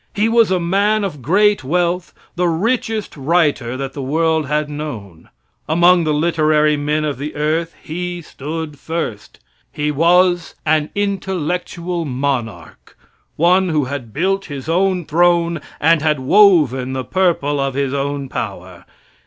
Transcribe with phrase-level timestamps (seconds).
[0.15, 5.29] He was a man of great wealth, the richest writer that the world had known.
[5.69, 9.37] Among the literary men of the earth he stood first.
[9.71, 12.97] He was an intellectual monarch
[13.35, 18.27] one who had built his own throne and had woven the purple of his own
[18.27, 18.85] power.